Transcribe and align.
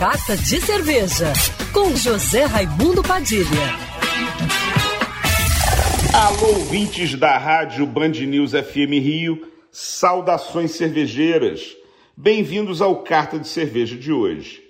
Carta 0.00 0.34
de 0.34 0.58
Cerveja, 0.62 1.30
com 1.74 1.94
José 1.94 2.44
Raimundo 2.44 3.02
Padilha. 3.02 3.44
Alô, 6.14 6.54
ouvintes 6.54 7.14
da 7.16 7.36
rádio 7.36 7.84
Band 7.84 8.08
News 8.08 8.52
FM 8.52 8.92
Rio, 8.92 9.46
saudações 9.70 10.70
cervejeiras. 10.70 11.76
Bem-vindos 12.16 12.80
ao 12.80 13.02
Carta 13.02 13.38
de 13.38 13.46
Cerveja 13.46 13.94
de 13.94 14.10
hoje. 14.10 14.62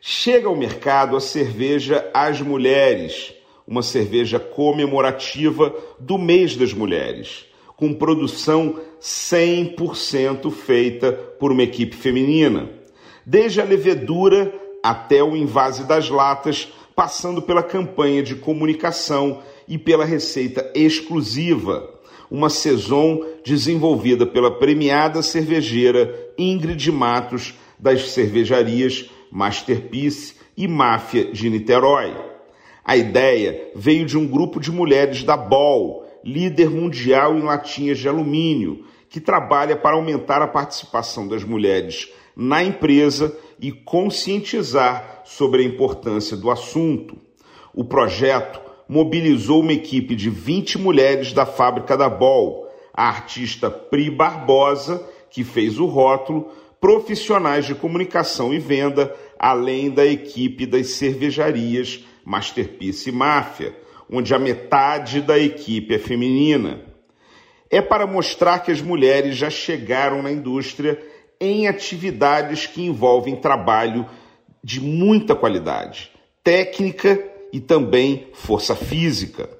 Chega 0.00 0.48
ao 0.48 0.56
mercado 0.56 1.16
a 1.16 1.20
cerveja 1.20 2.10
As 2.12 2.40
Mulheres, 2.40 3.32
uma 3.68 3.84
cerveja 3.84 4.40
comemorativa 4.40 5.72
do 6.00 6.18
mês 6.18 6.56
das 6.56 6.72
mulheres, 6.72 7.44
com 7.76 7.94
produção 7.94 8.80
100% 9.00 10.50
feita 10.50 11.12
por 11.12 11.52
uma 11.52 11.62
equipe 11.62 11.94
feminina. 11.94 12.75
Desde 13.28 13.60
a 13.60 13.64
levedura 13.64 14.54
até 14.80 15.20
o 15.20 15.36
invase 15.36 15.82
das 15.82 16.08
latas, 16.08 16.72
passando 16.94 17.42
pela 17.42 17.60
campanha 17.60 18.22
de 18.22 18.36
comunicação 18.36 19.42
e 19.66 19.76
pela 19.76 20.04
receita 20.04 20.70
exclusiva, 20.76 21.92
uma 22.30 22.48
saison 22.48 23.20
desenvolvida 23.44 24.24
pela 24.24 24.52
premiada 24.52 25.22
cervejeira 25.22 26.32
Ingrid 26.38 26.92
Matos 26.92 27.54
das 27.76 28.10
cervejarias 28.10 29.10
Masterpiece 29.28 30.36
e 30.56 30.68
Máfia 30.68 31.24
de 31.32 31.50
Niterói. 31.50 32.14
A 32.84 32.96
ideia 32.96 33.72
veio 33.74 34.06
de 34.06 34.16
um 34.16 34.24
grupo 34.24 34.60
de 34.60 34.70
mulheres 34.70 35.24
da 35.24 35.36
Ball, 35.36 36.06
líder 36.24 36.70
mundial 36.70 37.36
em 37.36 37.42
latinhas 37.42 37.98
de 37.98 38.08
alumínio, 38.08 38.84
que 39.16 39.20
trabalha 39.22 39.74
para 39.74 39.96
aumentar 39.96 40.42
a 40.42 40.46
participação 40.46 41.26
das 41.26 41.42
mulheres 41.42 42.12
na 42.36 42.62
empresa 42.62 43.34
e 43.58 43.72
conscientizar 43.72 45.22
sobre 45.24 45.62
a 45.62 45.64
importância 45.64 46.36
do 46.36 46.50
assunto. 46.50 47.16
O 47.72 47.82
projeto 47.82 48.60
mobilizou 48.86 49.62
uma 49.62 49.72
equipe 49.72 50.14
de 50.14 50.28
20 50.28 50.76
mulheres 50.76 51.32
da 51.32 51.46
fábrica 51.46 51.96
da 51.96 52.10
Bol, 52.10 52.68
a 52.92 53.08
artista 53.08 53.70
Pri 53.70 54.10
Barbosa, 54.10 55.02
que 55.30 55.42
fez 55.42 55.78
o 55.78 55.86
rótulo, 55.86 56.50
profissionais 56.78 57.64
de 57.64 57.74
comunicação 57.74 58.52
e 58.52 58.58
venda, 58.58 59.16
além 59.38 59.88
da 59.88 60.04
equipe 60.04 60.66
das 60.66 60.88
cervejarias 60.88 62.04
Masterpiece 62.22 63.08
e 63.08 63.12
Máfia, 63.12 63.74
onde 64.12 64.34
a 64.34 64.38
metade 64.38 65.22
da 65.22 65.38
equipe 65.38 65.94
é 65.94 65.98
feminina. 65.98 66.95
É 67.70 67.82
para 67.82 68.06
mostrar 68.06 68.60
que 68.60 68.70
as 68.70 68.80
mulheres 68.80 69.36
já 69.36 69.50
chegaram 69.50 70.22
na 70.22 70.30
indústria 70.30 70.98
em 71.40 71.66
atividades 71.66 72.66
que 72.66 72.82
envolvem 72.82 73.36
trabalho 73.36 74.06
de 74.62 74.80
muita 74.80 75.34
qualidade, 75.34 76.10
técnica 76.42 77.22
e 77.52 77.60
também 77.60 78.28
força 78.32 78.74
física. 78.74 79.50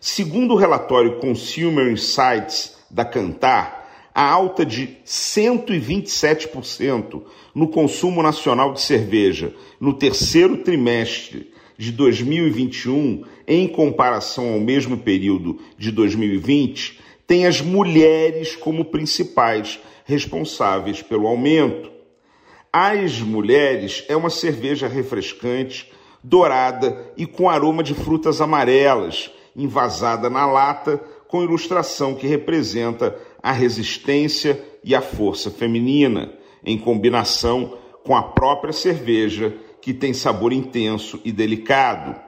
Segundo 0.00 0.52
o 0.54 0.56
relatório 0.56 1.18
Consumer 1.18 1.90
Insights 1.90 2.76
da 2.90 3.04
Cantar, 3.04 4.10
a 4.14 4.30
alta 4.30 4.64
de 4.64 4.96
127% 5.04 7.20
no 7.54 7.68
consumo 7.68 8.22
nacional 8.22 8.72
de 8.72 8.80
cerveja 8.80 9.52
no 9.80 9.92
terceiro 9.92 10.58
trimestre 10.58 11.52
de 11.76 11.90
2021, 11.90 13.24
em 13.46 13.66
comparação 13.66 14.52
ao 14.52 14.60
mesmo 14.60 14.98
período 14.98 15.58
de 15.76 15.90
2020, 15.90 17.00
tem 17.26 17.46
as 17.46 17.60
mulheres 17.60 18.54
como 18.54 18.86
principais 18.86 19.80
responsáveis 20.04 21.02
pelo 21.02 21.26
aumento. 21.26 21.90
As 22.72 23.20
Mulheres 23.20 24.04
é 24.08 24.16
uma 24.16 24.30
cerveja 24.30 24.88
refrescante, 24.88 25.92
dourada 26.22 27.12
e 27.16 27.26
com 27.26 27.48
aroma 27.48 27.82
de 27.82 27.94
frutas 27.94 28.40
amarelas, 28.40 29.30
envasada 29.54 30.28
na 30.28 30.44
lata, 30.46 31.00
com 31.28 31.42
ilustração 31.42 32.14
que 32.14 32.26
representa 32.26 33.16
a 33.42 33.52
resistência 33.52 34.62
e 34.82 34.94
a 34.94 35.00
força 35.00 35.50
feminina, 35.50 36.32
em 36.64 36.78
combinação 36.78 37.78
com 38.04 38.16
a 38.16 38.22
própria 38.22 38.72
cerveja, 38.72 39.54
que 39.80 39.94
tem 39.94 40.12
sabor 40.12 40.52
intenso 40.52 41.20
e 41.24 41.30
delicado. 41.30 42.20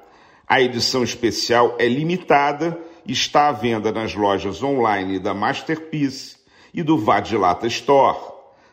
A 0.47 0.61
edição 0.61 1.03
especial 1.03 1.75
é 1.79 1.89
limitada 1.89 2.79
está 3.09 3.49
à 3.49 3.53
venda 3.53 3.93
nas 3.93 4.15
lojas 4.15 4.63
online 4.63 5.19
da 5.19 5.35
Masterpiece 5.35 6.37
e 6.73 6.83
do 6.83 6.99
Vadilata 6.99 7.67
Store. 7.67 8.19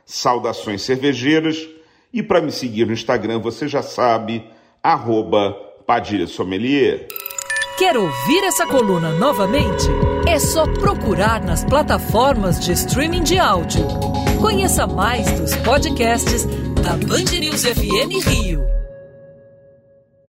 Saudações 0.05 0.81
cervejeiras 0.81 1.57
e 2.13 2.21
para 2.21 2.41
me 2.41 2.51
seguir 2.51 2.85
no 2.85 2.93
Instagram 2.93 3.39
você 3.39 3.67
já 3.67 3.81
sabe, 3.81 4.45
arroba 4.81 5.53
Padilha 5.85 6.27
Sommelier. 6.27 7.07
Quer 7.77 7.97
ouvir 7.97 8.43
essa 8.43 8.67
coluna 8.67 9.11
novamente? 9.13 9.87
É 10.27 10.37
só 10.37 10.65
procurar 10.65 11.43
nas 11.43 11.65
plataformas 11.65 12.59
de 12.59 12.71
streaming 12.71 13.23
de 13.23 13.39
áudio. 13.39 13.85
Conheça 14.39 14.85
mais 14.85 15.25
dos 15.39 15.55
podcasts 15.57 16.45
da 16.83 16.91
Band 16.91 17.39
News 17.39 17.63
FM 17.63 18.27
Rio. 18.27 18.82